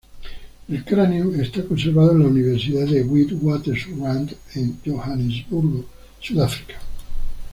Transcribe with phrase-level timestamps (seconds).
[0.67, 5.85] El cráneo está conservado en la Universidad de Witwatersrand en Johannesburgo,
[6.19, 6.79] Sudáfrica.